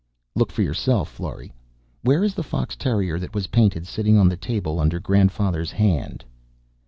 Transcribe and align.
"Look 0.33 0.51
for 0.51 0.63
yourself, 0.63 1.09
Florry! 1.11 1.53
Where 2.01 2.23
is 2.23 2.33
the 2.33 2.41
fox 2.41 2.75
terrier 2.75 3.19
that 3.19 3.35
was 3.35 3.45
painted 3.53 3.85
sitting 3.85 4.17
on 4.17 4.29
the 4.29 4.35
table 4.35 4.79
under 4.79 4.99
Grandfather's 4.99 5.71
hand?" 5.73 6.25